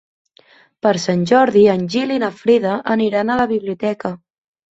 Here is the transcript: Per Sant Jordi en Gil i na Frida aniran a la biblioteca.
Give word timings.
Per 0.85 0.93
Sant 1.03 1.25
Jordi 1.31 1.63
en 1.73 1.83
Gil 1.95 2.13
i 2.17 2.17
na 2.25 2.31
Frida 2.39 2.73
aniran 2.97 3.29
a 3.35 3.39
la 3.43 3.49
biblioteca. 3.55 4.13